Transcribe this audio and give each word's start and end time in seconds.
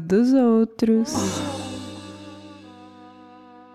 dos 0.00 0.32
outros. 0.32 1.14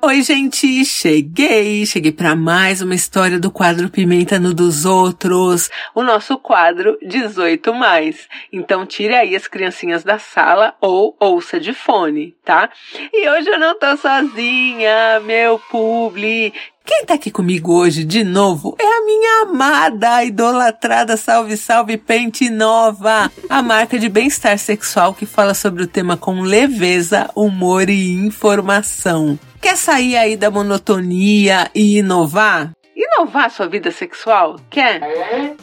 Oi, 0.05 0.21
gente, 0.21 0.83
cheguei, 0.83 1.85
cheguei 1.85 2.11
para 2.11 2.35
mais 2.35 2.81
uma 2.81 2.93
história 2.93 3.39
do 3.39 3.49
quadro 3.49 3.89
Pimenta 3.89 4.37
no 4.37 4.53
dos 4.53 4.83
Outros, 4.83 5.69
o 5.95 6.03
nosso 6.03 6.37
quadro 6.37 6.97
18 7.01 7.73
mais. 7.73 8.27
Então 8.51 8.85
tire 8.85 9.15
aí 9.15 9.33
as 9.33 9.47
criancinhas 9.47 10.03
da 10.03 10.19
sala 10.19 10.75
ou 10.81 11.15
ouça 11.21 11.57
de 11.57 11.73
fone, 11.73 12.35
tá? 12.43 12.69
E 13.13 13.29
hoje 13.29 13.49
eu 13.49 13.57
não 13.57 13.79
tô 13.79 13.95
sozinha, 13.95 15.21
meu 15.21 15.57
publi. 15.71 16.53
Quem 16.85 17.05
tá 17.05 17.13
aqui 17.13 17.31
comigo 17.31 17.73
hoje 17.73 18.03
de 18.03 18.25
novo 18.25 18.75
a 18.95 19.05
minha 19.05 19.41
amada, 19.41 20.23
idolatrada 20.23 21.17
Salve 21.17 21.57
Salve 21.57 21.97
Pente 21.97 22.47
Nova, 22.47 23.31
a 23.49 23.61
marca 23.61 23.97
de 23.97 24.07
bem-estar 24.07 24.55
sexual 24.59 25.15
que 25.15 25.25
fala 25.25 25.55
sobre 25.55 25.81
o 25.81 25.87
tema 25.87 26.15
com 26.15 26.41
leveza, 26.41 27.27
humor 27.35 27.89
e 27.89 28.13
informação. 28.13 29.39
Quer 29.59 29.77
sair 29.77 30.15
aí 30.15 30.37
da 30.37 30.51
monotonia 30.51 31.71
e 31.73 31.97
inovar? 31.97 32.71
Inovar 32.95 33.49
sua 33.49 33.67
vida 33.67 33.89
sexual? 33.89 34.57
Quer? 34.69 35.01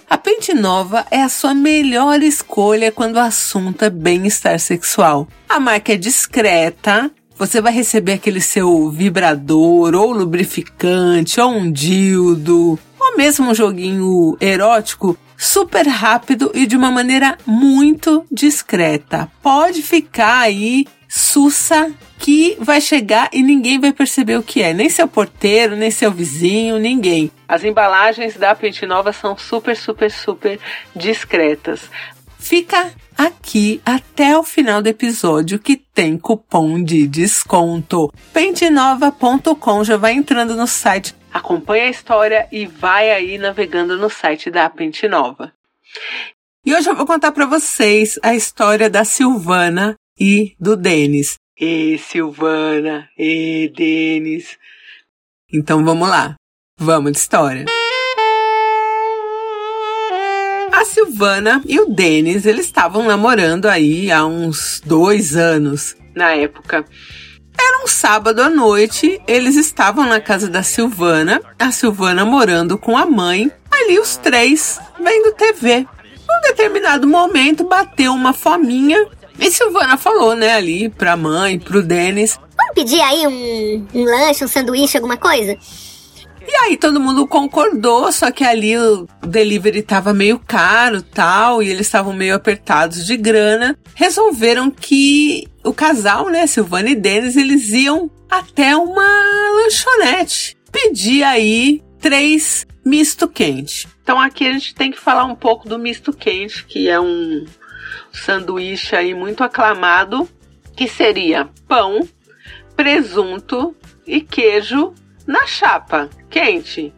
A 0.08 0.18
Pente 0.18 0.52
Nova 0.52 1.06
é 1.08 1.22
a 1.22 1.28
sua 1.28 1.54
melhor 1.54 2.20
escolha 2.22 2.90
quando 2.90 3.14
o 3.14 3.20
assunto 3.20 3.84
é 3.84 3.90
bem-estar 3.90 4.58
sexual. 4.58 5.28
A 5.48 5.60
marca 5.60 5.92
é 5.92 5.96
discreta, 5.96 7.08
você 7.38 7.60
vai 7.60 7.72
receber 7.72 8.14
aquele 8.14 8.40
seu 8.40 8.90
vibrador, 8.90 9.94
ou 9.94 10.10
lubrificante, 10.10 11.40
ou 11.40 11.52
um 11.52 11.70
dildo, 11.70 12.76
mesmo 13.16 13.50
um 13.50 13.54
joguinho 13.54 14.36
erótico 14.40 15.16
super 15.36 15.86
rápido 15.86 16.50
e 16.54 16.66
de 16.66 16.76
uma 16.76 16.90
maneira 16.90 17.38
muito 17.46 18.24
discreta. 18.30 19.30
Pode 19.42 19.82
ficar 19.82 20.40
aí 20.40 20.86
sussa 21.08 21.90
que 22.18 22.56
vai 22.60 22.80
chegar 22.80 23.30
e 23.32 23.42
ninguém 23.42 23.80
vai 23.80 23.92
perceber 23.92 24.36
o 24.36 24.42
que 24.42 24.62
é, 24.62 24.72
nem 24.72 24.88
seu 24.88 25.08
porteiro, 25.08 25.74
nem 25.74 25.90
seu 25.90 26.12
vizinho, 26.12 26.78
ninguém. 26.78 27.32
As 27.48 27.64
embalagens 27.64 28.36
da 28.36 28.54
Pente 28.54 28.86
Nova 28.86 29.12
são 29.12 29.36
super, 29.36 29.76
super, 29.76 30.10
super 30.10 30.60
discretas. 30.94 31.90
Fica 32.38 32.90
aqui 33.16 33.82
até 33.84 34.36
o 34.36 34.42
final 34.42 34.80
do 34.80 34.88
episódio 34.88 35.58
que 35.58 35.76
tem 35.76 36.16
cupom 36.16 36.82
de 36.82 37.06
desconto. 37.06 38.12
Pentenova.com 38.32 39.84
já 39.84 39.96
vai 39.96 40.12
entrando 40.14 40.56
no 40.56 40.66
site, 40.66 41.14
acompanha 41.32 41.84
a 41.84 41.90
história 41.90 42.48
e 42.50 42.66
vai 42.66 43.10
aí 43.10 43.38
navegando 43.38 43.96
no 43.96 44.10
site 44.10 44.50
da 44.50 44.68
Pente 44.68 45.08
Nova. 45.08 45.52
E 46.64 46.74
hoje 46.74 46.90
eu 46.90 46.94
vou 46.94 47.06
contar 47.06 47.32
para 47.32 47.46
vocês 47.46 48.18
a 48.22 48.34
história 48.34 48.90
da 48.90 49.04
Silvana 49.04 49.94
e 50.18 50.54
do 50.60 50.76
Denis. 50.76 51.36
E 51.58 51.98
Silvana, 51.98 53.08
e 53.18 53.72
Denis. 53.74 54.58
Então 55.52 55.84
vamos 55.84 56.08
lá, 56.08 56.34
vamos 56.78 57.12
de 57.12 57.18
história. 57.18 57.64
A 60.72 60.84
Silvana 60.84 61.62
e 61.66 61.78
o 61.80 61.86
Denis, 61.86 62.46
eles 62.46 62.66
estavam 62.66 63.04
namorando 63.04 63.66
aí 63.66 64.10
há 64.10 64.24
uns 64.24 64.80
dois 64.84 65.36
anos, 65.36 65.96
na 66.14 66.34
época. 66.34 66.84
Era 67.62 67.84
um 67.84 67.86
sábado 67.86 68.40
à 68.40 68.48
noite, 68.48 69.20
eles 69.26 69.54
estavam 69.54 70.06
na 70.06 70.18
casa 70.18 70.48
da 70.48 70.62
Silvana, 70.62 71.42
a 71.58 71.70
Silvana 71.70 72.24
morando 72.24 72.78
com 72.78 72.96
a 72.96 73.04
mãe, 73.04 73.52
ali 73.70 73.98
os 73.98 74.16
três, 74.16 74.80
vendo 74.98 75.34
TV. 75.34 75.86
Num 76.26 76.40
determinado 76.42 77.06
momento, 77.06 77.64
bateu 77.64 78.14
uma 78.14 78.32
fominha 78.32 79.06
e 79.38 79.50
Silvana 79.50 79.98
falou, 79.98 80.34
né, 80.34 80.54
ali 80.54 80.88
pra 80.88 81.18
mãe, 81.18 81.58
pro 81.58 81.82
Denis. 81.82 82.38
Vamos 82.56 82.74
pedir 82.74 83.00
aí 83.02 83.26
um, 83.26 83.86
um 83.94 84.04
lanche, 84.04 84.42
um 84.42 84.48
sanduíche, 84.48 84.96
alguma 84.96 85.18
coisa? 85.18 85.56
E 86.46 86.54
aí 86.64 86.76
todo 86.78 86.98
mundo 86.98 87.26
concordou, 87.26 88.10
só 88.10 88.30
que 88.30 88.42
ali 88.42 88.76
o 88.76 89.06
delivery 89.20 89.82
tava 89.82 90.14
meio 90.14 90.38
caro 90.38 91.02
tal, 91.02 91.62
e 91.62 91.68
eles 91.68 91.86
estavam 91.86 92.14
meio 92.14 92.34
apertados 92.34 93.04
de 93.04 93.16
grana. 93.16 93.76
Resolveram 93.94 94.70
que 94.70 95.46
o 95.64 95.72
casal, 95.72 96.28
né, 96.28 96.46
Silvana 96.46 96.90
e 96.90 96.94
Denis, 96.94 97.36
eles 97.36 97.68
iam 97.70 98.10
até 98.30 98.76
uma 98.76 99.08
lanchonete. 99.54 100.56
Pedir 100.70 101.22
aí 101.22 101.82
três 101.98 102.66
misto 102.84 103.28
quente. 103.28 103.86
Então 104.02 104.20
aqui 104.20 104.46
a 104.46 104.52
gente 104.52 104.74
tem 104.74 104.90
que 104.90 104.98
falar 104.98 105.24
um 105.24 105.34
pouco 105.34 105.68
do 105.68 105.78
misto 105.78 106.12
quente, 106.12 106.64
que 106.64 106.88
é 106.88 106.98
um 106.98 107.44
sanduíche 108.12 108.96
aí 108.96 109.14
muito 109.14 109.44
aclamado, 109.44 110.28
que 110.76 110.88
seria 110.88 111.48
pão, 111.68 112.08
presunto 112.74 113.76
e 114.06 114.20
queijo 114.20 114.94
na 115.26 115.46
chapa, 115.46 116.08
quente. 116.30 116.92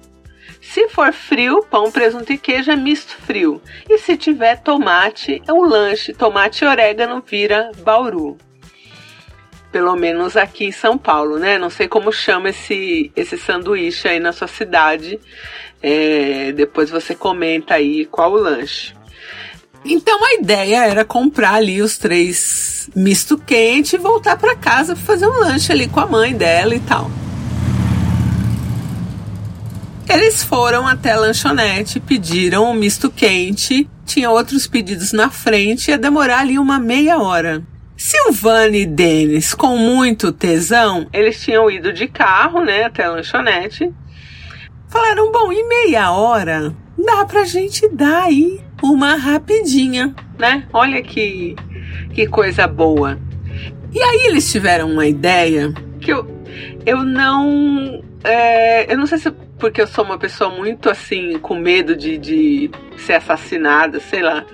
Se 0.60 0.88
for 0.88 1.12
frio, 1.12 1.66
pão, 1.68 1.90
presunto 1.90 2.32
e 2.32 2.38
queijo 2.38 2.70
é 2.70 2.76
misto 2.76 3.16
frio. 3.16 3.60
E 3.90 3.98
se 3.98 4.16
tiver 4.16 4.62
tomate, 4.62 5.42
é 5.46 5.52
um 5.52 5.62
lanche. 5.62 6.14
Tomate 6.14 6.64
e 6.64 6.68
orégano 6.68 7.22
vira 7.26 7.72
bauru. 7.82 8.38
Pelo 9.72 9.96
menos 9.96 10.36
aqui 10.36 10.66
em 10.66 10.72
São 10.72 10.98
Paulo, 10.98 11.38
né? 11.38 11.58
Não 11.58 11.70
sei 11.70 11.88
como 11.88 12.12
chama 12.12 12.50
esse, 12.50 13.10
esse 13.16 13.38
sanduíche 13.38 14.06
aí 14.06 14.20
na 14.20 14.30
sua 14.30 14.46
cidade. 14.46 15.18
É, 15.82 16.52
depois 16.52 16.90
você 16.90 17.14
comenta 17.14 17.74
aí 17.74 18.04
qual 18.04 18.32
o 18.32 18.36
lanche. 18.36 18.94
Então 19.84 20.24
a 20.24 20.34
ideia 20.34 20.84
era 20.84 21.04
comprar 21.04 21.54
ali 21.54 21.82
os 21.82 21.98
três 21.98 22.88
misto 22.94 23.36
quente 23.38 23.96
e 23.96 23.98
voltar 23.98 24.36
para 24.36 24.54
casa 24.54 24.94
para 24.94 25.04
fazer 25.04 25.26
um 25.26 25.40
lanche 25.40 25.72
ali 25.72 25.88
com 25.88 25.98
a 26.00 26.06
mãe 26.06 26.34
dela 26.34 26.74
e 26.74 26.80
tal. 26.80 27.10
Eles 30.08 30.44
foram 30.44 30.86
até 30.86 31.12
a 31.12 31.18
lanchonete, 31.18 31.98
pediram 31.98 32.70
um 32.70 32.74
misto 32.74 33.10
quente, 33.10 33.88
tinha 34.04 34.30
outros 34.30 34.66
pedidos 34.66 35.12
na 35.12 35.30
frente, 35.30 35.90
ia 35.90 35.96
demorar 35.96 36.40
ali 36.40 36.58
uma 36.58 36.78
meia 36.78 37.18
hora. 37.18 37.62
Silvana 38.02 38.76
e 38.76 38.84
Denis, 38.84 39.54
com 39.54 39.76
muito 39.76 40.32
tesão, 40.32 41.06
eles 41.12 41.40
tinham 41.40 41.70
ido 41.70 41.92
de 41.92 42.08
carro, 42.08 42.64
né, 42.64 42.82
até 42.82 43.04
a 43.04 43.10
lanchonete. 43.12 43.92
Falaram, 44.88 45.30
bom, 45.30 45.52
em 45.52 45.66
meia 45.68 46.10
hora 46.10 46.74
dá 46.98 47.24
pra 47.24 47.44
gente 47.44 47.88
dar 47.88 48.24
aí 48.24 48.60
uma 48.82 49.14
rapidinha, 49.14 50.12
né? 50.36 50.66
Olha 50.72 51.00
que, 51.00 51.54
que 52.12 52.26
coisa 52.26 52.66
boa. 52.66 53.20
E 53.92 54.02
aí 54.02 54.26
eles 54.26 54.50
tiveram 54.50 54.90
uma 54.90 55.06
ideia 55.06 55.72
que 56.00 56.12
eu, 56.12 56.26
eu 56.84 57.04
não. 57.04 58.02
É, 58.24 58.92
eu 58.92 58.98
não 58.98 59.06
sei 59.06 59.18
se 59.18 59.30
porque 59.30 59.80
eu 59.80 59.86
sou 59.86 60.04
uma 60.04 60.18
pessoa 60.18 60.50
muito 60.50 60.90
assim, 60.90 61.38
com 61.38 61.54
medo 61.54 61.94
de, 61.94 62.18
de 62.18 62.68
ser 62.96 63.12
assassinada, 63.12 64.00
sei 64.00 64.22
lá. 64.22 64.44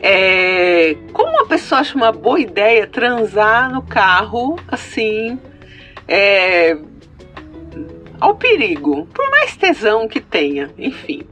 É, 0.00 0.96
como 1.12 1.28
uma 1.28 1.46
pessoa 1.46 1.80
acha 1.80 1.96
uma 1.96 2.12
boa 2.12 2.40
ideia 2.40 2.86
transar 2.86 3.72
no 3.72 3.82
carro 3.82 4.56
assim, 4.68 5.38
é, 6.06 6.76
ao 8.20 8.36
perigo, 8.36 9.06
por 9.12 9.30
mais 9.30 9.56
tesão 9.56 10.06
que 10.06 10.20
tenha, 10.20 10.70
enfim. 10.78 11.22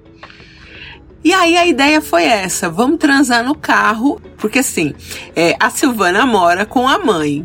E 1.24 1.32
aí 1.32 1.56
a 1.56 1.66
ideia 1.66 2.00
foi 2.00 2.24
essa: 2.24 2.68
vamos 2.68 2.98
transar 2.98 3.44
no 3.44 3.54
carro, 3.54 4.20
porque 4.36 4.60
assim, 4.60 4.94
é, 5.34 5.56
a 5.58 5.70
Silvana 5.70 6.24
mora 6.24 6.64
com 6.64 6.86
a 6.86 6.98
mãe. 6.98 7.44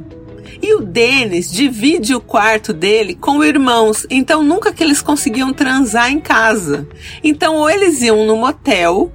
E 0.62 0.76
o 0.76 0.82
Denis 0.82 1.52
divide 1.52 2.14
o 2.14 2.22
quarto 2.22 2.72
dele 2.72 3.16
com 3.16 3.44
irmãos, 3.44 4.06
então 4.12 4.44
nunca 4.44 4.72
que 4.72 4.84
eles 4.84 5.02
conseguiam 5.02 5.52
transar 5.52 6.12
em 6.12 6.20
casa. 6.20 6.88
Então 7.24 7.56
ou 7.56 7.68
eles 7.68 8.04
iam 8.04 8.24
no 8.28 8.38
motel, 8.38 9.12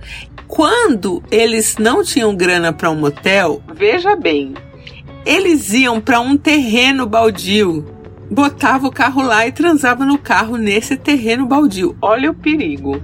quando 0.47 1.23
eles 1.31 1.77
não 1.79 2.03
tinham 2.03 2.35
grana 2.35 2.73
para 2.73 2.91
um 2.91 2.97
motel, 2.97 3.63
veja 3.75 4.15
bem, 4.17 4.55
eles 5.25 5.73
iam 5.73 6.01
para 6.01 6.21
um 6.21 6.37
terreno 6.37 7.07
baldio, 7.07 7.85
botava 8.31 8.87
o 8.87 8.93
carro 8.93 9.23
lá 9.23 9.47
e 9.47 9.53
transava 9.53 10.05
no 10.05 10.19
carro 10.19 10.57
nesse 10.57 10.97
terreno 10.97 11.47
baldio. 11.47 11.97
Olha 12.01 12.31
o 12.31 12.35
perigo. 12.35 13.01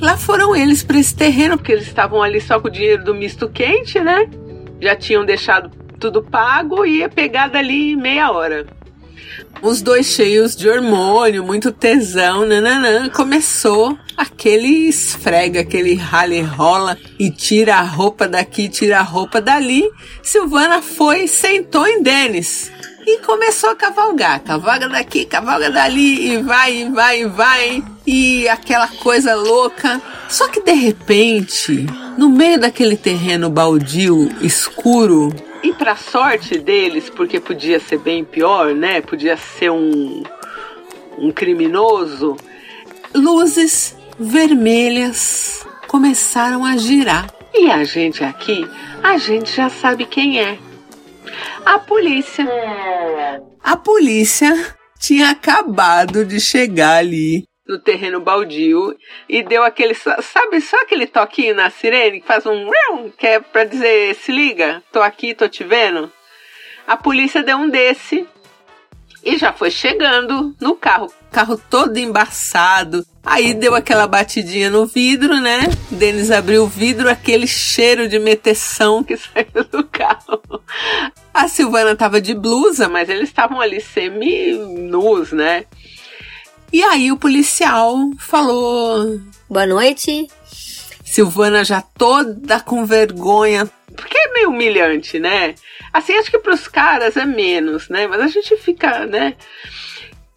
Lá 0.00 0.16
foram 0.16 0.56
eles 0.56 0.82
para 0.82 0.98
esse 0.98 1.14
terreno, 1.14 1.56
porque 1.56 1.72
eles 1.72 1.86
estavam 1.86 2.22
ali 2.22 2.40
só 2.40 2.58
com 2.58 2.66
o 2.66 2.70
dinheiro 2.70 3.04
do 3.04 3.14
misto 3.14 3.48
quente, 3.48 4.00
né? 4.00 4.28
Já 4.80 4.96
tinham 4.96 5.24
deixado 5.24 5.70
tudo 6.00 6.22
pago 6.22 6.84
e 6.84 6.98
ia 6.98 7.08
pegar 7.08 7.48
dali 7.48 7.94
meia 7.94 8.32
hora. 8.32 8.66
Os 9.60 9.82
dois 9.82 10.06
cheios 10.06 10.56
de 10.56 10.68
hormônio, 10.68 11.44
muito 11.44 11.70
tesão, 11.70 12.46
nananã, 12.46 13.08
começou 13.08 13.96
aquele 14.16 14.88
esfrega, 14.88 15.60
aquele 15.60 15.94
rale 15.94 16.40
rola 16.40 16.96
e 17.18 17.30
tira 17.30 17.76
a 17.76 17.82
roupa 17.82 18.26
daqui, 18.26 18.68
tira 18.68 18.98
a 18.98 19.02
roupa 19.02 19.40
dali. 19.40 19.88
Silvana 20.22 20.80
foi, 20.80 21.26
sentou 21.26 21.86
em 21.86 22.02
Denis 22.02 22.72
e 23.06 23.18
começou 23.18 23.70
a 23.70 23.76
cavalgar. 23.76 24.40
Cavalga 24.40 24.88
daqui, 24.88 25.24
cavalga 25.24 25.70
dali, 25.70 26.32
e 26.32 26.38
vai, 26.38 26.76
e 26.76 26.90
vai, 26.90 27.20
e 27.22 27.26
vai. 27.26 27.84
E 28.06 28.48
aquela 28.48 28.88
coisa 28.88 29.34
louca. 29.34 30.00
Só 30.28 30.48
que 30.48 30.60
de 30.60 30.72
repente, 30.72 31.86
no 32.16 32.28
meio 32.28 32.58
daquele 32.58 32.96
terreno 32.96 33.50
baldio, 33.50 34.28
escuro, 34.40 35.34
E 35.62 35.72
pra 35.72 35.94
sorte 35.94 36.58
deles, 36.58 37.08
porque 37.08 37.38
podia 37.38 37.78
ser 37.78 37.98
bem 37.98 38.24
pior, 38.24 38.74
né? 38.74 39.00
Podia 39.00 39.36
ser 39.36 39.70
um, 39.70 40.22
um 41.16 41.30
criminoso, 41.30 42.36
luzes 43.14 43.96
vermelhas 44.18 45.64
começaram 45.86 46.64
a 46.64 46.76
girar. 46.76 47.32
E 47.54 47.70
a 47.70 47.84
gente 47.84 48.24
aqui, 48.24 48.66
a 49.02 49.18
gente 49.18 49.54
já 49.54 49.68
sabe 49.68 50.04
quem 50.04 50.40
é. 50.40 50.58
A 51.64 51.78
polícia. 51.78 52.46
A 53.62 53.76
polícia 53.76 54.76
tinha 54.98 55.30
acabado 55.30 56.24
de 56.24 56.40
chegar 56.40 56.96
ali 56.96 57.44
no 57.66 57.78
terreno 57.78 58.20
baldio 58.20 58.96
e 59.28 59.42
deu 59.42 59.62
aquele, 59.62 59.94
sabe, 59.94 60.60
só 60.60 60.76
aquele 60.80 61.06
toquinho 61.06 61.54
na 61.54 61.70
sirene 61.70 62.20
que 62.20 62.26
faz 62.26 62.44
um 62.46 62.70
que 63.16 63.26
é 63.26 63.40
para 63.40 63.64
dizer 63.64 64.14
se 64.14 64.32
liga, 64.32 64.82
tô 64.92 65.00
aqui, 65.00 65.34
tô 65.34 65.48
te 65.48 65.64
vendo. 65.64 66.10
A 66.86 66.96
polícia 66.96 67.42
deu 67.42 67.56
um 67.56 67.68
desse 67.68 68.26
e 69.24 69.38
já 69.38 69.52
foi 69.52 69.70
chegando 69.70 70.54
no 70.60 70.74
carro, 70.74 71.12
carro 71.30 71.56
todo 71.56 71.96
embaçado. 71.96 73.06
Aí 73.24 73.54
deu 73.54 73.72
aquela 73.72 74.08
batidinha 74.08 74.68
no 74.68 74.84
vidro, 74.84 75.40
né? 75.40 75.60
Denis 75.88 76.32
abriu 76.32 76.64
o 76.64 76.68
vidro, 76.68 77.08
aquele 77.08 77.46
cheiro 77.46 78.08
de 78.08 78.18
meteção 78.18 79.04
que 79.04 79.14
saiu 79.16 79.64
do 79.70 79.84
carro. 79.84 80.42
A 81.32 81.46
Silvana 81.46 81.94
tava 81.94 82.20
de 82.20 82.34
blusa, 82.34 82.88
mas 82.88 83.08
eles 83.08 83.28
estavam 83.28 83.60
ali 83.60 83.80
semi-nus, 83.80 85.30
né? 85.30 85.66
E 86.72 86.82
aí 86.82 87.12
o 87.12 87.18
policial 87.18 87.96
falou: 88.18 89.20
Boa 89.48 89.66
noite. 89.66 90.26
Silvana 91.04 91.62
já 91.62 91.82
toda 91.82 92.58
com 92.60 92.86
vergonha, 92.86 93.70
porque 93.94 94.16
é 94.16 94.32
meio 94.32 94.48
humilhante, 94.48 95.18
né? 95.18 95.54
Assim, 95.92 96.14
acho 96.14 96.30
que 96.30 96.38
pros 96.38 96.66
caras 96.66 97.18
é 97.18 97.26
menos, 97.26 97.90
né? 97.90 98.06
Mas 98.06 98.20
a 98.22 98.28
gente 98.28 98.56
fica, 98.56 99.04
né? 99.04 99.34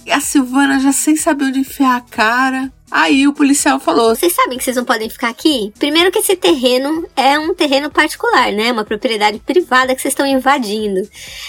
E 0.06 0.12
a 0.12 0.20
Silvana 0.20 0.80
já 0.80 0.92
sem 0.92 1.16
saber 1.16 1.46
onde 1.46 1.60
enfiar 1.60 1.96
a 1.96 2.02
cara. 2.02 2.72
Aí 2.92 3.26
o 3.28 3.34
policial 3.34 3.80
falou: 3.80 4.14
Vocês 4.14 4.34
sabem 4.34 4.58
que 4.58 4.64
vocês 4.66 4.76
não 4.76 4.84
podem 4.84 5.10
ficar 5.10 5.30
aqui? 5.30 5.74
Primeiro, 5.80 6.12
que 6.12 6.20
esse 6.20 6.36
terreno 6.36 7.08
é 7.16 7.40
um 7.40 7.56
terreno 7.56 7.90
particular, 7.90 8.52
né? 8.52 8.74
Uma 8.74 8.84
propriedade 8.84 9.40
privada 9.40 9.96
que 9.96 10.02
vocês 10.02 10.12
estão 10.12 10.28
invadindo. 10.28 11.02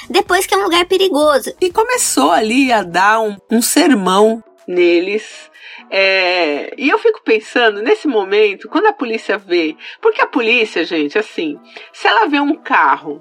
Depois, 0.08 0.46
que 0.46 0.54
é 0.54 0.56
um 0.56 0.62
lugar 0.62 0.86
perigoso. 0.86 1.52
E 1.60 1.72
começou 1.72 2.30
ali 2.30 2.72
a 2.72 2.84
dar 2.84 3.20
um, 3.20 3.36
um 3.50 3.60
sermão 3.60 4.42
neles. 4.66 5.50
É, 5.90 6.74
e 6.76 6.88
eu 6.88 6.98
fico 6.98 7.22
pensando 7.22 7.82
nesse 7.82 8.08
momento, 8.08 8.68
quando 8.68 8.86
a 8.86 8.92
polícia 8.92 9.38
vê, 9.38 9.76
porque 10.00 10.20
a 10.20 10.26
polícia, 10.26 10.84
gente, 10.84 11.18
assim, 11.18 11.58
se 11.92 12.08
ela 12.08 12.26
vê 12.26 12.40
um 12.40 12.56
carro, 12.56 13.20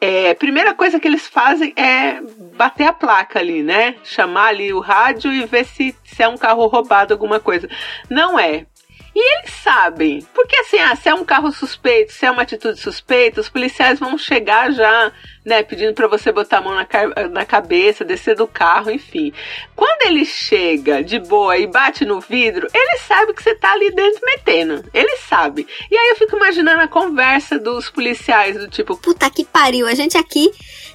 é, 0.00 0.34
primeira 0.34 0.74
coisa 0.74 1.00
que 1.00 1.08
eles 1.08 1.26
fazem 1.26 1.72
é 1.76 2.20
bater 2.54 2.86
a 2.86 2.92
placa 2.92 3.38
ali, 3.38 3.62
né? 3.62 3.94
Chamar 4.04 4.48
ali 4.48 4.72
o 4.72 4.80
rádio 4.80 5.32
e 5.32 5.46
ver 5.46 5.64
se, 5.64 5.96
se 6.04 6.22
é 6.22 6.28
um 6.28 6.36
carro 6.36 6.66
roubado, 6.66 7.14
alguma 7.14 7.40
coisa. 7.40 7.68
Não 8.10 8.38
é. 8.38 8.66
E 9.14 9.38
eles 9.38 9.52
sabem, 9.62 10.26
porque 10.34 10.56
assim, 10.56 10.78
ah, 10.78 10.96
se 10.96 11.08
é 11.08 11.14
um 11.14 11.24
carro 11.24 11.52
suspeito, 11.52 12.12
se 12.12 12.26
é 12.26 12.30
uma 12.30 12.42
atitude 12.42 12.80
suspeita, 12.80 13.40
os 13.40 13.48
policiais 13.48 14.00
vão 14.00 14.18
chegar 14.18 14.72
já, 14.72 15.12
né, 15.44 15.62
pedindo 15.62 15.94
para 15.94 16.08
você 16.08 16.32
botar 16.32 16.58
a 16.58 16.60
mão 16.60 16.74
na, 16.74 17.28
na 17.28 17.44
cabeça, 17.44 18.04
descer 18.04 18.34
do 18.34 18.48
carro, 18.48 18.90
enfim. 18.90 19.32
Quando 19.76 20.06
ele 20.06 20.24
chega 20.24 21.02
de 21.04 21.20
boa 21.20 21.56
e 21.56 21.66
bate 21.66 22.04
no 22.04 22.20
vidro, 22.20 22.66
ele 22.74 22.98
sabe 23.06 23.32
que 23.34 23.42
você 23.42 23.54
tá 23.54 23.72
ali 23.72 23.94
dentro 23.94 24.20
metendo. 24.24 24.84
Ele 24.92 25.16
sabe. 25.28 25.64
E 25.88 25.96
aí 25.96 26.08
eu 26.08 26.16
fico 26.16 26.36
imaginando 26.36 26.82
a 26.82 26.88
conversa 26.88 27.56
dos 27.56 27.88
policiais 27.88 28.56
do 28.56 28.68
tipo, 28.68 28.96
puta 28.96 29.30
que 29.30 29.44
pariu, 29.44 29.86
a 29.86 29.94
gente 29.94 30.18
aqui 30.18 30.50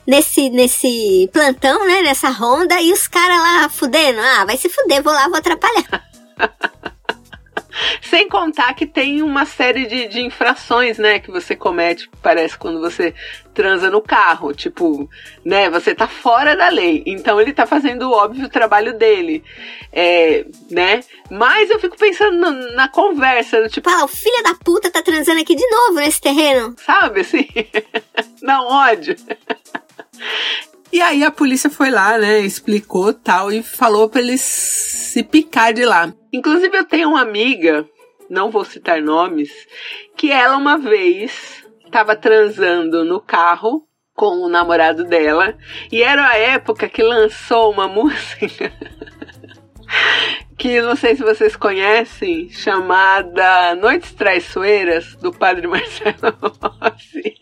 nesse 0.06 0.50
nesse 0.50 1.30
plantão, 1.31 1.86
né, 1.88 2.01
nessa 2.01 2.30
ronda 2.30 2.81
e 2.81 2.92
os 2.92 3.07
caras 3.07 3.38
lá 3.38 3.69
fudendo. 3.69 4.19
Ah, 4.19 4.44
vai 4.44 4.57
se 4.57 4.68
fuder, 4.68 5.01
vou 5.01 5.13
lá, 5.13 5.30
vou 5.30 5.38
atrapalhar. 5.38 6.08
Sem 8.09 8.27
contar 8.27 8.73
que 8.73 8.88
tem 8.88 9.21
uma 9.21 9.45
série 9.45 9.85
de, 9.85 10.07
de 10.07 10.21
infrações, 10.21 10.97
né, 10.97 11.19
que 11.19 11.29
você 11.29 11.56
comete, 11.56 12.09
parece, 12.23 12.57
quando 12.57 12.79
você 12.79 13.13
transa 13.53 13.89
no 13.91 14.01
carro. 14.01 14.51
Tipo, 14.53 15.07
né, 15.45 15.69
você 15.69 15.94
tá 15.94 16.07
fora 16.07 16.56
da 16.56 16.69
lei. 16.69 17.03
Então 17.06 17.39
ele 17.39 17.53
tá 17.53 17.67
fazendo 17.67 18.09
o 18.09 18.11
óbvio 18.11 18.50
trabalho 18.50 18.97
dele. 18.97 19.44
É, 19.94 20.45
né? 20.71 21.01
Mas 21.29 21.69
eu 21.69 21.79
fico 21.79 21.97
pensando 21.97 22.38
na, 22.38 22.51
na 22.73 22.88
conversa, 22.88 23.67
tipo. 23.69 23.88
Ah, 23.89 24.06
o 24.06 24.07
filho 24.07 24.44
da 24.44 24.56
puta 24.56 24.89
tá 24.89 25.03
transando 25.03 25.41
aqui 25.41 25.56
de 25.56 25.67
novo 25.67 25.95
nesse 25.95 26.19
terreno. 26.19 26.75
Sabe 26.83 27.21
assim? 27.21 27.47
Não, 28.41 28.65
ódio. 28.65 29.15
E 30.91 31.00
aí 31.01 31.23
a 31.23 31.29
polícia 31.29 31.69
foi 31.69 31.91
lá, 31.91 32.17
né, 32.17 32.39
explicou 32.39 33.13
tal 33.13 33.51
e 33.51 33.61
falou 33.61 34.09
para 34.09 34.21
eles 34.21 34.41
se 34.41 35.21
picar 35.21 35.71
de 35.71 35.85
lá. 35.85 36.11
Inclusive 36.33 36.75
eu 36.75 36.85
tenho 36.85 37.09
uma 37.09 37.21
amiga, 37.21 37.88
não 38.30 38.52
vou 38.52 38.64
citar 38.64 39.02
nomes, 39.02 39.50
que 40.16 40.31
ela 40.31 40.58
uma 40.58 40.78
vez 40.78 41.66
estava 41.86 42.16
transando 42.16 43.04
no 43.04 43.20
carro 43.20 43.88
com 44.14 44.42
o 44.44 44.50
namorado 44.50 45.04
dela 45.06 45.58
e 45.92 46.04
era 46.04 46.28
a 46.28 46.38
época 46.38 46.90
que 46.90 47.02
lançou 47.02 47.72
uma 47.72 47.88
música 47.90 48.72
que 50.60 50.81
não 50.81 50.94
sei 50.94 51.16
se 51.16 51.24
vocês 51.24 51.56
conhecem, 51.56 52.50
chamada 52.50 53.76
Noites 53.76 54.12
Traiçoeiras 54.12 55.16
do 55.16 55.31
Padre 55.31 55.68
Marcelo 55.68 56.36
Rossi. 56.81 57.40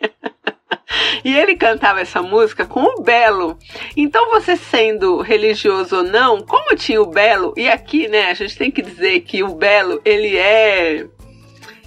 E 1.24 1.36
ele 1.36 1.56
cantava 1.56 2.00
essa 2.00 2.22
música 2.22 2.66
com 2.66 2.82
o 2.82 3.02
belo. 3.02 3.58
Então, 3.96 4.30
você 4.30 4.56
sendo 4.56 5.22
religioso 5.22 5.98
ou 5.98 6.04
não, 6.04 6.42
como 6.42 6.76
tinha 6.76 7.02
o 7.02 7.06
belo, 7.06 7.54
e 7.58 7.68
aqui, 7.68 8.08
né, 8.08 8.30
a 8.30 8.34
gente 8.34 8.58
tem 8.58 8.72
que 8.72 8.82
dizer 8.82 9.22
que 9.22 9.44
o 9.44 9.50
belo, 9.50 10.02
ele 10.06 10.38
é 10.38 11.06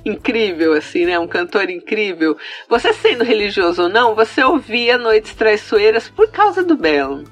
incrível, 0.05 0.73
assim, 0.73 1.05
né? 1.05 1.19
Um 1.19 1.27
cantor 1.27 1.71
incrível. 1.71 2.37
Você 2.69 2.93
sendo 2.93 3.25
religioso 3.25 3.83
ou 3.83 3.89
não, 3.89 4.15
você 4.15 4.43
ouvia 4.43 4.99
Noites 4.99 5.35
Traiçoeiras 5.35 6.09
por 6.09 6.31
causa 6.31 6.63
do 6.63 6.77
Belo. 6.77 7.25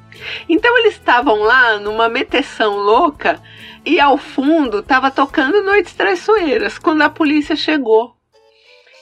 Então 0.49 0.76
eles 0.79 0.94
estavam 0.94 1.37
lá 1.37 1.79
numa 1.79 2.09
meteção 2.09 2.76
louca 2.76 3.41
e 3.85 4.00
ao 4.00 4.19
fundo 4.19 4.81
estava 4.81 5.11
tocando 5.11 5.62
Noites 5.62 5.94
Traiçoeiras 5.94 6.79
quando 6.79 7.03
a 7.03 7.11
polícia 7.11 7.56
chegou. 7.56 8.15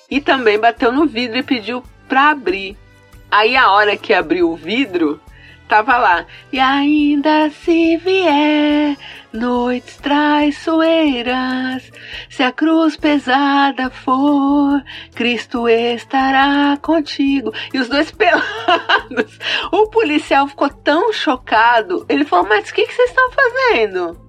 E 0.08 0.20
também 0.20 0.58
bateu 0.58 0.92
no 0.92 1.06
vidro 1.06 1.38
e 1.38 1.42
pediu 1.42 1.82
para 2.08 2.30
abrir. 2.30 2.76
Aí 3.30 3.56
a 3.56 3.70
hora 3.70 3.96
que 3.96 4.14
abriu 4.14 4.50
o 4.50 4.56
vidro, 4.56 5.20
tava 5.68 5.96
lá. 5.96 6.26
E 6.52 6.58
ainda 6.58 7.50
se 7.50 7.96
vier 7.96 8.96
noites 9.32 9.96
traiçoeiras, 9.96 11.90
se 12.30 12.42
a 12.42 12.52
cruz 12.52 12.96
pesada 12.96 13.90
for, 13.90 14.82
Cristo 15.14 15.68
estará 15.68 16.78
contigo. 16.80 17.52
E 17.72 17.78
os 17.78 17.88
dois 17.88 18.10
pelados. 18.12 19.38
O 19.72 19.88
policial 19.88 20.48
ficou 20.48 20.70
tão 20.70 21.12
chocado. 21.12 22.06
Ele 22.08 22.24
falou: 22.24 22.46
Mas 22.48 22.70
o 22.70 22.74
que, 22.74 22.86
vocês 22.86 23.10
estão 23.10 23.30
fazendo? 23.32 24.26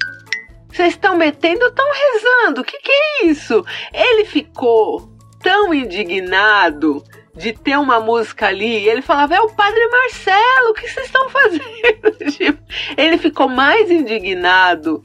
Vocês 0.71 0.89
estão 0.89 1.15
metendo 1.15 1.65
estão 1.65 1.85
rezando? 1.91 2.61
O 2.61 2.63
que, 2.63 2.77
que 2.79 2.91
é 2.91 3.25
isso? 3.27 3.65
Ele 3.93 4.25
ficou 4.25 5.16
tão 5.41 5.73
indignado 5.73 7.03
de 7.37 7.53
ter 7.53 7.77
uma 7.77 7.99
música 7.99 8.47
ali, 8.47 8.79
e 8.79 8.89
ele 8.89 9.01
falava, 9.01 9.35
é 9.35 9.39
o 9.39 9.53
Padre 9.53 9.87
Marcelo, 9.87 10.71
o 10.71 10.73
que 10.73 10.87
vocês 10.89 11.05
estão 11.05 11.29
fazendo? 11.29 12.31
tipo, 12.35 12.63
ele 12.97 13.17
ficou 13.17 13.47
mais 13.47 13.91
indignado 13.91 15.03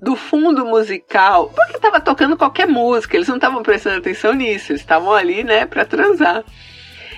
do 0.00 0.14
fundo 0.14 0.66
musical, 0.66 1.50
porque 1.54 1.76
estava 1.76 2.00
tocando 2.00 2.36
qualquer 2.36 2.66
música, 2.66 3.16
eles 3.16 3.28
não 3.28 3.36
estavam 3.36 3.62
prestando 3.62 3.98
atenção 3.98 4.34
nisso, 4.34 4.72
eles 4.72 4.82
estavam 4.82 5.12
ali, 5.12 5.42
né, 5.44 5.64
para 5.64 5.84
transar. 5.84 6.44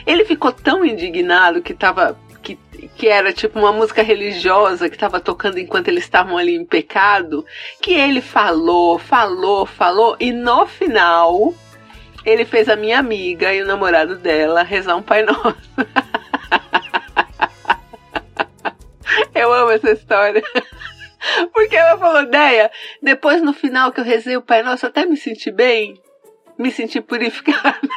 Ele 0.07 0.25
ficou 0.25 0.53
tão 0.53 0.85
indignado 0.85 1.63
que 1.63 1.75
tava 1.75 2.17
que, 2.43 2.59
que 2.95 3.09
era 3.09 3.33
tipo 3.33 3.59
uma 3.59 3.73
música 3.73 4.03
religiosa 4.03 4.89
que 4.89 4.97
estava 4.97 5.19
tocando 5.19 5.59
enquanto 5.59 5.89
eles 5.89 6.05
estavam 6.05 6.37
ali 6.37 6.55
em 6.55 6.65
pecado, 6.65 7.45
que 7.81 7.95
ele 7.95 8.21
falou, 8.21 8.99
falou, 8.99 9.65
falou 9.65 10.15
e 10.21 10.31
no 10.31 10.67
final 10.67 11.55
ele 12.25 12.45
fez 12.45 12.69
a 12.69 12.77
minha 12.77 12.99
amiga 12.99 13.53
e 13.53 13.63
o 13.63 13.67
namorado 13.67 14.17
dela 14.17 14.63
rezar 14.63 14.97
um 14.97 15.03
Pai 15.03 15.23
Nosso. 15.23 15.57
eu 19.35 19.53
amo 19.53 19.73
essa 19.73 19.91
história. 19.91 20.43
Porque 21.53 21.77
ela 21.77 21.99
falou, 21.99 22.27
Deia, 22.27 22.71
depois 23.03 23.43
no 23.43 23.53
final 23.53 23.93
que 23.93 24.01
eu 24.01 24.05
rezei 24.05 24.37
o 24.37 24.43
Pai 24.43 24.63
Nosso, 24.63 24.87
até 24.87 25.05
me 25.05 25.17
senti 25.17 25.51
bem, 25.51 26.01
me 26.59 26.71
senti 26.71 27.01
purificada. 27.01 27.81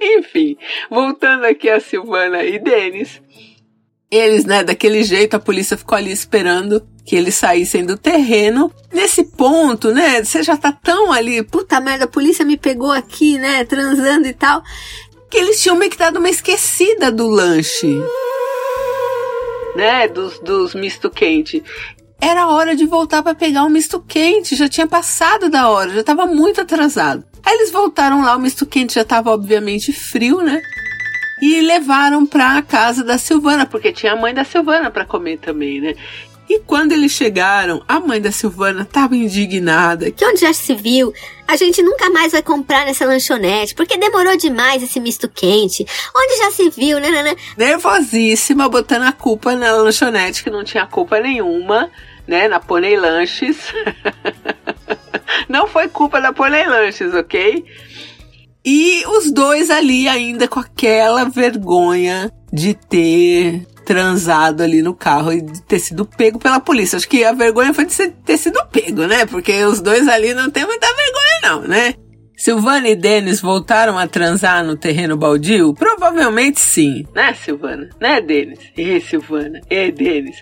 Enfim, 0.00 0.56
voltando 0.88 1.44
aqui 1.44 1.68
a 1.68 1.80
Silvana 1.80 2.44
e 2.44 2.58
Denis. 2.58 3.20
Eles, 4.10 4.44
né, 4.44 4.64
daquele 4.64 5.04
jeito, 5.04 5.36
a 5.36 5.40
polícia 5.40 5.76
ficou 5.76 5.96
ali 5.96 6.10
esperando 6.10 6.86
que 7.10 7.16
eles 7.16 7.34
saíssem 7.34 7.84
do 7.84 7.98
terreno. 7.98 8.72
Nesse 8.92 9.24
ponto, 9.24 9.92
né, 9.92 10.22
você 10.22 10.44
já 10.44 10.56
tá 10.56 10.70
tão 10.70 11.10
ali, 11.10 11.42
puta 11.42 11.80
merda, 11.80 12.04
a 12.04 12.08
polícia 12.08 12.44
me 12.44 12.56
pegou 12.56 12.92
aqui, 12.92 13.36
né, 13.36 13.64
transando 13.64 14.28
e 14.28 14.32
tal. 14.32 14.62
que 15.28 15.36
eles 15.36 15.60
tinham 15.60 15.74
meio 15.74 15.90
que 15.90 15.98
dado 15.98 16.20
uma 16.20 16.30
esquecida 16.30 17.10
do 17.10 17.26
lanche. 17.26 17.98
Né, 19.74 20.06
dos, 20.06 20.38
dos 20.38 20.72
misto 20.72 21.10
quente 21.10 21.64
era 22.20 22.46
hora 22.46 22.76
de 22.76 22.86
voltar 22.86 23.22
para 23.24 23.34
pegar 23.34 23.64
o 23.64 23.70
misto 23.70 23.98
quente, 24.06 24.54
já 24.54 24.68
tinha 24.68 24.86
passado 24.86 25.48
da 25.48 25.68
hora, 25.68 25.90
já 25.90 26.00
estava 26.00 26.26
muito 26.26 26.60
atrasado. 26.60 27.24
Aí 27.44 27.54
eles 27.54 27.72
voltaram 27.72 28.22
lá, 28.22 28.36
o 28.36 28.38
misto 28.38 28.66
quente 28.66 28.94
já 28.94 29.00
estava 29.00 29.30
obviamente 29.30 29.90
frio, 29.92 30.42
né? 30.42 30.60
E 31.40 31.62
levaram 31.62 32.26
para 32.26 32.58
a 32.58 32.62
casa 32.62 33.02
da 33.02 33.16
Silvana, 33.16 33.64
porque 33.64 33.90
tinha 33.90 34.12
a 34.12 34.16
mãe 34.16 34.34
da 34.34 34.44
Silvana 34.44 34.90
para 34.90 35.06
comer 35.06 35.38
também, 35.38 35.80
né? 35.80 35.94
E 36.50 36.58
quando 36.66 36.90
eles 36.90 37.12
chegaram, 37.12 37.80
a 37.86 38.00
mãe 38.00 38.20
da 38.20 38.32
Silvana 38.32 38.82
estava 38.82 39.14
indignada. 39.14 40.10
Que 40.10 40.24
onde 40.24 40.40
já 40.40 40.52
se 40.52 40.74
viu, 40.74 41.14
a 41.46 41.54
gente 41.54 41.80
nunca 41.80 42.10
mais 42.10 42.32
vai 42.32 42.42
comprar 42.42 42.84
nessa 42.84 43.04
lanchonete, 43.04 43.72
porque 43.72 43.96
demorou 43.96 44.36
demais 44.36 44.82
esse 44.82 44.98
misto 44.98 45.28
quente. 45.28 45.86
Onde 46.12 46.38
já 46.38 46.50
se 46.50 46.68
viu, 46.70 46.98
né? 46.98 47.08
né, 47.08 47.22
né? 47.22 47.36
Nervosíssima, 47.56 48.68
botando 48.68 49.04
a 49.04 49.12
culpa 49.12 49.54
na 49.54 49.70
lanchonete, 49.70 50.42
que 50.42 50.50
não 50.50 50.64
tinha 50.64 50.84
culpa 50.86 51.20
nenhuma 51.20 51.88
né, 52.26 52.48
na 52.48 52.58
Pônei 52.58 52.96
Lanches. 52.96 53.56
Não 55.48 55.68
foi 55.68 55.88
culpa 55.88 56.20
da 56.20 56.32
Pônei 56.32 56.66
Lanches, 56.66 57.14
ok? 57.14 57.64
E 58.64 59.04
os 59.06 59.32
dois 59.32 59.70
ali 59.70 60.08
ainda 60.08 60.46
com 60.46 60.58
aquela 60.60 61.24
vergonha 61.24 62.30
de 62.52 62.74
ter 62.74 63.66
transado 63.90 64.62
ali 64.62 64.82
no 64.82 64.94
carro 64.94 65.32
e 65.32 65.40
de 65.40 65.62
ter 65.62 65.80
sido 65.80 66.04
pego 66.04 66.38
pela 66.38 66.60
polícia. 66.60 66.96
Acho 66.96 67.08
que 67.08 67.24
a 67.24 67.32
vergonha 67.32 67.74
foi 67.74 67.84
de 67.84 68.08
ter 68.24 68.36
sido 68.36 68.64
pego, 68.66 69.04
né? 69.04 69.26
Porque 69.26 69.64
os 69.64 69.80
dois 69.80 70.06
ali 70.06 70.32
não 70.32 70.48
tem 70.48 70.64
muita 70.64 70.86
vergonha 70.86 71.40
não, 71.42 71.62
né? 71.62 71.94
Silvana 72.36 72.88
e 72.88 72.94
Denis 72.94 73.40
voltaram 73.40 73.98
a 73.98 74.06
transar 74.06 74.64
no 74.64 74.76
terreno 74.76 75.16
baldio? 75.16 75.74
Provavelmente 75.74 76.60
sim, 76.60 77.04
né, 77.12 77.34
Silvana? 77.34 77.90
Né, 78.00 78.20
Denis? 78.20 78.60
E 78.76 79.00
Silvana? 79.00 79.60
E 79.68 79.90
Denis? 79.90 80.40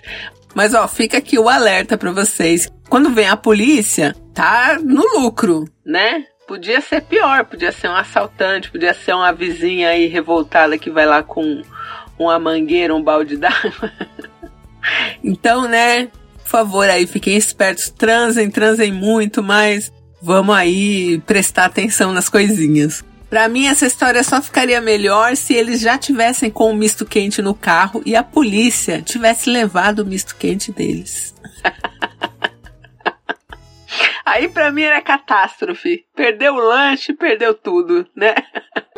Mas 0.53 0.75
ó, 0.75 0.87
fica 0.87 1.17
aqui 1.17 1.39
o 1.39 1.49
alerta 1.49 1.97
para 1.97 2.11
vocês. 2.11 2.71
Quando 2.87 3.09
vem 3.09 3.27
a 3.27 3.35
polícia, 3.35 4.15
tá 4.31 4.77
no 4.79 5.01
lucro, 5.19 5.65
né? 5.83 6.23
Podia 6.47 6.81
ser 6.81 7.01
pior, 7.01 7.45
podia 7.45 7.71
ser 7.71 7.89
um 7.89 7.95
assaltante, 7.95 8.69
podia 8.69 8.93
ser 8.93 9.13
uma 9.13 9.33
vizinha 9.33 9.89
aí 9.89 10.05
revoltada 10.05 10.77
que 10.77 10.91
vai 10.91 11.07
lá 11.07 11.23
com 11.23 11.63
uma 12.19 12.37
mangueira, 12.37 12.93
um 12.93 13.01
balde 13.01 13.37
d'água. 13.37 13.91
então, 15.23 15.67
né, 15.67 16.07
por 16.43 16.49
favor 16.49 16.89
aí, 16.89 17.07
fiquem 17.07 17.37
espertos, 17.37 17.89
transem, 17.89 18.49
transem 18.51 18.91
muito, 18.91 19.41
mas 19.41 19.91
vamos 20.21 20.55
aí 20.55 21.19
prestar 21.25 21.65
atenção 21.65 22.11
nas 22.11 22.27
coisinhas. 22.27 23.03
Para 23.29 23.47
mim, 23.47 23.67
essa 23.67 23.85
história 23.85 24.23
só 24.23 24.41
ficaria 24.41 24.81
melhor 24.81 25.35
se 25.35 25.53
eles 25.53 25.79
já 25.79 25.97
tivessem 25.99 26.49
com 26.49 26.71
o 26.71 26.75
misto 26.75 27.05
quente 27.05 27.43
no 27.43 27.53
carro 27.53 28.01
e 28.03 28.15
a 28.15 28.23
polícia 28.23 29.03
tivesse 29.03 29.49
levado 29.51 29.99
o 29.99 30.05
misto 30.05 30.35
quente 30.35 30.71
deles. 30.71 31.35
Aí 34.25 34.47
para 34.47 34.71
mim 34.71 34.83
era 34.83 35.01
catástrofe. 35.01 36.05
Perdeu 36.15 36.53
o 36.53 36.59
lanche, 36.59 37.13
perdeu 37.13 37.53
tudo, 37.53 38.07
né? 38.15 38.35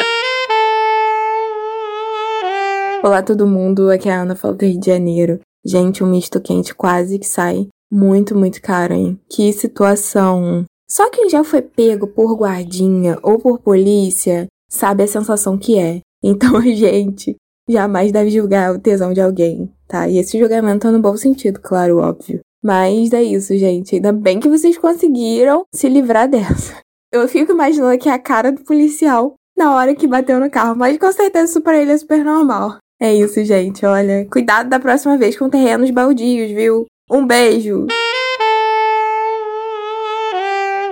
Olá 3.04 3.24
todo 3.24 3.48
mundo, 3.48 3.90
aqui 3.90 4.08
é 4.08 4.14
a 4.14 4.22
Ana 4.22 4.36
Falta 4.36 4.64
Rio 4.64 4.80
de 4.80 4.86
Janeiro. 4.86 5.40
Gente, 5.66 6.04
um 6.04 6.08
misto 6.08 6.40
quente 6.40 6.76
quase 6.76 7.18
que 7.18 7.26
sai 7.26 7.68
muito, 7.92 8.38
muito 8.38 8.62
caro, 8.62 8.94
hein? 8.94 9.20
Que 9.28 9.52
situação 9.52 10.66
só 10.88 11.10
quem 11.10 11.28
já 11.28 11.44
foi 11.44 11.64
pego 11.64 12.06
por 12.06 12.36
guardinha 12.36 13.18
ou 13.24 13.40
por 13.40 13.58
polícia 13.58 14.46
sabe 14.70 15.02
a 15.02 15.08
sensação 15.08 15.58
que 15.58 15.80
é. 15.80 16.02
Então 16.24 16.58
a 16.58 16.62
gente 16.70 17.36
jamais 17.68 18.12
deve 18.12 18.30
julgar 18.30 18.72
o 18.72 18.80
tesão 18.80 19.14
de 19.14 19.20
alguém, 19.20 19.74
tá? 19.88 20.08
E 20.08 20.20
esse 20.20 20.38
julgamento 20.38 20.86
é 20.86 20.92
no 20.92 21.02
bom 21.02 21.18
sentido, 21.18 21.60
claro, 21.60 21.98
óbvio. 21.98 22.42
Mas 22.64 23.12
é 23.14 23.24
isso, 23.24 23.58
gente. 23.58 23.96
Ainda 23.96 24.14
bem 24.14 24.40
que 24.40 24.48
vocês 24.48 24.78
conseguiram 24.78 25.64
se 25.74 25.90
livrar 25.90 26.30
dessa. 26.30 26.78
Eu 27.12 27.28
fico 27.28 27.52
imaginando 27.52 27.94
aqui 27.94 28.10
a 28.10 28.20
cara 28.20 28.52
do 28.52 28.64
policial 28.64 29.34
na 29.58 29.76
hora 29.76 29.96
que 29.96 30.08
bateu 30.08 30.40
no 30.40 30.52
carro, 30.52 30.76
mas 30.76 31.00
com 31.00 31.12
certeza 31.12 31.46
isso 31.46 31.62
pra 31.62 31.82
ele 31.82 31.94
é 31.94 31.98
super 31.98 32.24
normal. 32.24 32.78
É 33.04 33.12
isso, 33.16 33.44
gente. 33.44 33.84
Olha, 33.84 34.28
cuidado 34.32 34.70
da 34.70 34.80
próxima 34.80 35.18
vez 35.18 35.36
com 35.36 35.50
terrenos 35.50 35.90
baldios, 35.90 36.52
viu? 36.52 36.86
Um 37.10 37.26
beijo! 37.26 37.88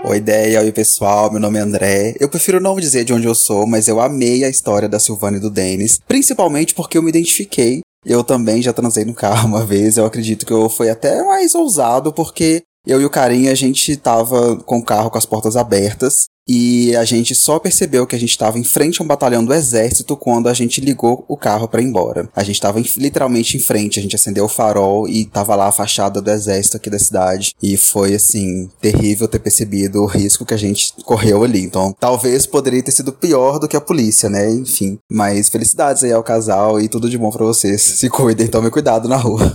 Oi, 0.04 0.18
ideia, 0.18 0.60
oi 0.62 0.72
pessoal, 0.72 1.30
meu 1.30 1.40
nome 1.40 1.60
é 1.60 1.62
André. 1.62 2.16
Eu 2.20 2.28
prefiro 2.28 2.60
não 2.60 2.80
dizer 2.80 3.04
de 3.04 3.14
onde 3.14 3.28
eu 3.28 3.36
sou, 3.36 3.68
mas 3.68 3.88
eu 3.88 4.02
amei 4.02 4.44
a 4.44 4.50
história 4.50 4.90
da 4.90 4.98
Silvana 4.98 5.38
e 5.38 5.40
do 5.40 5.52
Denis, 5.52 6.00
principalmente 6.08 6.74
porque 6.74 6.98
eu 6.98 7.04
me 7.04 7.10
identifiquei. 7.10 7.82
Eu 8.04 8.24
também 8.24 8.60
já 8.60 8.74
transei 8.74 9.06
no 9.06 9.14
carro 9.14 9.46
uma 9.48 9.64
vez, 9.64 9.96
eu 9.96 10.06
acredito 10.06 10.48
que 10.48 10.54
eu 10.54 10.68
fui 10.68 10.90
até 10.90 11.22
mais 11.22 11.54
ousado, 11.54 12.12
porque 12.12 12.64
eu 12.86 13.02
e 13.02 13.06
o 13.06 13.10
carinha, 13.10 13.52
a 13.52 13.56
gente 13.56 13.96
tava 13.98 14.56
com 14.58 14.78
o 14.78 14.84
carro 14.84 15.10
com 15.10 15.18
as 15.18 15.26
portas 15.26 15.56
abertas 15.56 16.28
e 16.52 16.96
a 16.96 17.06
gente 17.06 17.36
só 17.36 17.60
percebeu 17.60 18.08
que 18.08 18.16
a 18.16 18.20
gente 18.20 18.32
estava 18.32 18.58
em 18.58 18.64
frente 18.64 19.00
a 19.00 19.06
um 19.06 19.08
batalhão 19.08 19.46
do 19.46 19.54
exército 19.54 20.18
quando 20.18 20.50
a 20.50 20.54
gente 20.54 20.82
ligou 20.82 21.24
o 21.28 21.38
carro 21.38 21.68
para 21.68 21.80
ir 21.80 21.86
embora. 21.86 22.28
A 22.36 22.44
gente 22.44 22.56
estava 22.56 22.82
literalmente 22.98 23.56
em 23.56 23.60
frente, 23.60 24.00
a 24.00 24.02
gente 24.02 24.16
acendeu 24.16 24.46
o 24.46 24.50
farol 24.50 25.08
e 25.08 25.26
tava 25.26 25.56
lá 25.56 25.68
a 25.68 25.72
fachada 25.72 26.20
do 26.20 26.32
exército 26.32 26.78
aqui 26.78 26.90
da 26.90 26.98
cidade. 26.98 27.54
E 27.62 27.78
foi 27.78 28.16
assim, 28.16 28.68
terrível 28.82 29.28
ter 29.28 29.38
percebido 29.38 30.02
o 30.02 30.08
risco 30.08 30.44
que 30.44 30.56
a 30.56 30.58
gente 30.58 30.92
correu 31.04 31.44
ali. 31.44 31.62
Então, 31.62 31.96
talvez 32.00 32.48
poderia 32.48 32.82
ter 32.82 32.92
sido 32.92 33.14
pior 33.14 33.60
do 33.60 33.68
que 33.68 33.78
a 33.78 33.82
polícia, 33.82 34.28
né? 34.28 34.50
Enfim. 34.50 34.98
Mas 35.08 35.50
felicidades 35.50 36.04
aí 36.04 36.12
ao 36.12 36.24
casal 36.24 36.82
e 36.82 36.90
tudo 36.90 37.12
de 37.12 37.18
bom 37.18 37.30
para 37.30 37.46
vocês. 37.46 37.80
Se 37.80 38.10
cuidem, 38.10 38.48
tomem 38.48 38.72
cuidado 38.72 39.08
na 39.08 39.18
rua. 39.18 39.54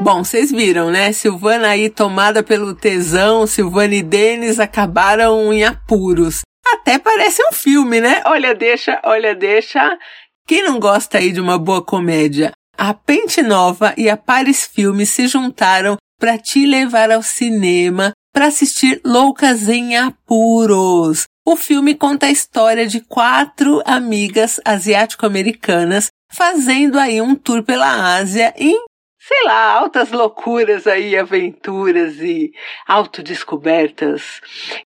Bom, 0.00 0.24
vocês 0.24 0.50
viram, 0.50 0.90
né? 0.90 1.12
Silvana 1.12 1.68
aí 1.68 1.88
tomada 1.88 2.42
pelo 2.42 2.74
tesão, 2.74 3.46
Silvana 3.46 3.94
e 3.94 4.02
Denis 4.02 4.58
acabaram 4.58 5.52
em 5.52 5.64
apuros. 5.64 6.42
Até 6.66 6.98
parece 6.98 7.42
um 7.48 7.52
filme, 7.52 8.00
né? 8.00 8.22
Olha, 8.26 8.54
deixa, 8.54 9.00
olha, 9.04 9.34
deixa. 9.34 9.98
Quem 10.46 10.62
não 10.62 10.78
gosta 10.78 11.18
aí 11.18 11.32
de 11.32 11.40
uma 11.40 11.58
boa 11.58 11.82
comédia? 11.82 12.52
A 12.76 12.92
Pente 12.92 13.40
Nova 13.40 13.94
e 13.96 14.10
a 14.10 14.16
Paris 14.16 14.66
Filmes 14.66 15.10
se 15.10 15.26
juntaram 15.26 15.96
para 16.18 16.36
te 16.38 16.66
levar 16.66 17.10
ao 17.10 17.22
cinema 17.22 18.12
para 18.32 18.46
assistir 18.46 19.00
Loucas 19.04 19.68
em 19.68 19.96
Apuros. 19.96 21.24
O 21.46 21.56
filme 21.56 21.94
conta 21.94 22.26
a 22.26 22.30
história 22.30 22.86
de 22.86 23.00
quatro 23.00 23.80
amigas 23.84 24.60
asiático-americanas 24.64 26.08
fazendo 26.32 26.98
aí 26.98 27.20
um 27.20 27.34
tour 27.34 27.62
pela 27.62 28.16
Ásia 28.16 28.52
em 28.56 28.82
sei 29.26 29.44
lá, 29.44 29.72
altas 29.72 30.10
loucuras 30.10 30.86
aí, 30.86 31.16
aventuras 31.16 32.16
e 32.20 32.52
autodescobertas. 32.86 34.40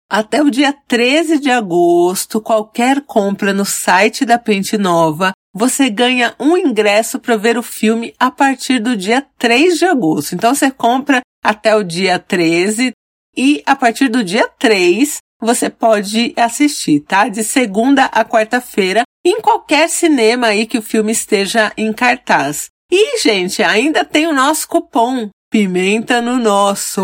Até 0.08 0.42
o 0.42 0.50
dia 0.50 0.72
13 0.86 1.40
de 1.40 1.50
agosto, 1.50 2.40
qualquer 2.40 3.00
compra 3.02 3.52
no 3.52 3.64
site 3.64 4.24
da 4.24 4.38
Pente 4.38 4.78
Nova, 4.78 5.32
você 5.52 5.90
ganha 5.90 6.34
um 6.38 6.56
ingresso 6.56 7.18
para 7.18 7.36
ver 7.36 7.58
o 7.58 7.62
filme 7.62 8.14
a 8.18 8.30
partir 8.30 8.78
do 8.78 8.96
dia 8.96 9.26
3 9.36 9.78
de 9.78 9.84
agosto. 9.84 10.34
Então 10.34 10.54
você 10.54 10.70
compra 10.70 11.20
até 11.42 11.74
o 11.74 11.82
dia 11.82 12.18
13 12.18 12.92
e 13.36 13.62
a 13.66 13.74
partir 13.74 14.08
do 14.08 14.22
dia 14.22 14.48
3 14.58 15.18
você 15.40 15.68
pode 15.70 16.34
assistir, 16.36 17.00
tá? 17.00 17.28
De 17.28 17.42
segunda 17.42 18.04
a 18.06 18.24
quarta-feira 18.24 19.02
em 19.24 19.40
qualquer 19.40 19.88
cinema 19.88 20.48
aí 20.48 20.66
que 20.66 20.78
o 20.78 20.82
filme 20.82 21.10
esteja 21.10 21.72
em 21.76 21.92
cartaz. 21.92 22.68
E, 22.90 23.18
gente, 23.22 23.62
ainda 23.62 24.04
tem 24.04 24.26
o 24.26 24.32
nosso 24.32 24.68
cupom 24.68 25.28
Pimenta 25.50 26.20
no 26.20 26.36
Nosso. 26.38 27.02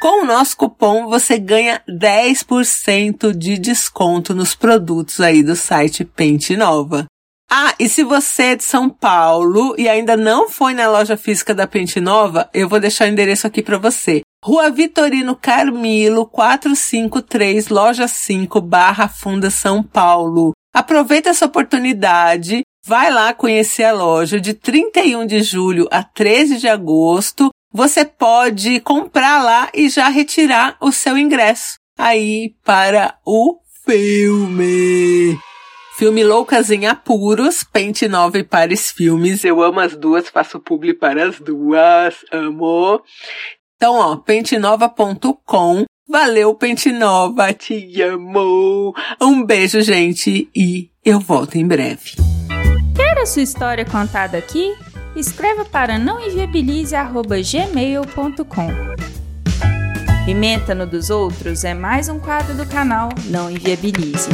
Com 0.00 0.22
o 0.22 0.26
nosso 0.26 0.56
cupom 0.56 1.08
você 1.08 1.38
ganha 1.38 1.82
10% 1.88 3.36
de 3.36 3.58
desconto 3.58 4.34
nos 4.34 4.54
produtos 4.54 5.20
aí 5.20 5.42
do 5.42 5.56
site 5.56 6.04
Pente 6.04 6.56
Nova. 6.56 7.06
Ah, 7.50 7.74
e 7.78 7.88
se 7.88 8.04
você 8.04 8.42
é 8.42 8.56
de 8.56 8.64
São 8.64 8.90
Paulo 8.90 9.74
e 9.78 9.88
ainda 9.88 10.16
não 10.16 10.50
foi 10.50 10.74
na 10.74 10.88
loja 10.88 11.16
física 11.16 11.54
da 11.54 11.66
Pente 11.66 11.98
Nova, 12.00 12.48
eu 12.52 12.68
vou 12.68 12.78
deixar 12.78 13.06
o 13.06 13.08
endereço 13.08 13.46
aqui 13.46 13.62
para 13.62 13.78
você. 13.78 14.20
Rua 14.44 14.70
Vitorino 14.70 15.34
Carmilo, 15.34 16.26
453, 16.26 17.68
loja 17.68 18.06
5, 18.06 18.60
Barra 18.60 19.08
Funda, 19.08 19.50
São 19.50 19.82
Paulo. 19.82 20.52
Aproveita 20.74 21.30
essa 21.30 21.46
oportunidade 21.46 22.62
Vai 22.88 23.10
lá 23.10 23.34
conhecer 23.34 23.84
a 23.84 23.92
loja 23.92 24.40
de 24.40 24.54
31 24.54 25.26
de 25.26 25.42
julho 25.42 25.86
a 25.90 26.02
13 26.02 26.56
de 26.56 26.66
agosto. 26.66 27.50
Você 27.70 28.02
pode 28.02 28.80
comprar 28.80 29.44
lá 29.44 29.68
e 29.74 29.90
já 29.90 30.08
retirar 30.08 30.74
o 30.80 30.90
seu 30.90 31.18
ingresso 31.18 31.76
aí 31.98 32.54
para 32.64 33.14
o 33.26 33.58
filme. 33.84 35.38
Filme 35.98 36.24
Loucas 36.24 36.70
em 36.70 36.86
Apuros, 36.86 37.62
Pente 37.62 38.08
Nova 38.08 38.38
e 38.38 38.42
Pares 38.42 38.90
Filmes. 38.90 39.44
Eu 39.44 39.62
amo 39.62 39.80
as 39.80 39.94
duas, 39.94 40.30
faço 40.30 40.58
publi 40.58 40.94
para 40.94 41.28
as 41.28 41.38
duas, 41.38 42.14
amo. 42.32 43.02
Então, 43.76 43.96
ó, 43.96 44.16
pentenova.com 44.16 45.84
Valeu, 46.08 46.54
Pente 46.54 46.90
Nova, 46.90 47.52
te 47.52 48.00
amo. 48.00 48.94
Um 49.20 49.44
beijo, 49.44 49.82
gente, 49.82 50.48
e 50.56 50.88
eu 51.04 51.20
volto 51.20 51.56
em 51.56 51.68
breve. 51.68 52.37
Sua 53.28 53.42
história 53.42 53.84
contada 53.84 54.38
aqui? 54.38 54.74
Escreva 55.14 55.62
para 55.62 55.98
nãoenviabilize.gmail.com 55.98 58.68
Pimenta 60.24 60.74
no 60.74 60.86
dos 60.86 61.10
outros 61.10 61.62
é 61.62 61.74
mais 61.74 62.08
um 62.08 62.18
quadro 62.18 62.54
do 62.54 62.64
canal 62.64 63.10
Não 63.26 63.50
Enviabilize. 63.50 64.30